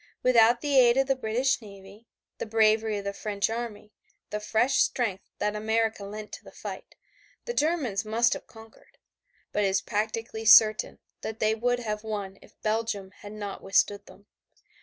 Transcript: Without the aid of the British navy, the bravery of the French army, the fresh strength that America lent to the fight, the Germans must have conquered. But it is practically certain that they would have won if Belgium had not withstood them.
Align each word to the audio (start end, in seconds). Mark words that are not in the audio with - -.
Without 0.23 0.61
the 0.61 0.79
aid 0.79 0.97
of 0.97 1.05
the 1.05 1.15
British 1.15 1.61
navy, 1.61 2.07
the 2.39 2.47
bravery 2.47 2.97
of 2.97 3.03
the 3.03 3.13
French 3.13 3.51
army, 3.51 3.91
the 4.31 4.39
fresh 4.39 4.79
strength 4.79 5.29
that 5.37 5.55
America 5.55 6.03
lent 6.05 6.31
to 6.31 6.43
the 6.43 6.51
fight, 6.51 6.95
the 7.45 7.53
Germans 7.53 8.03
must 8.03 8.33
have 8.33 8.47
conquered. 8.47 8.97
But 9.51 9.61
it 9.63 9.67
is 9.67 9.79
practically 9.83 10.43
certain 10.45 10.97
that 11.21 11.37
they 11.37 11.53
would 11.53 11.81
have 11.81 12.03
won 12.03 12.39
if 12.41 12.59
Belgium 12.63 13.11
had 13.21 13.33
not 13.33 13.61
withstood 13.61 14.07
them. 14.07 14.25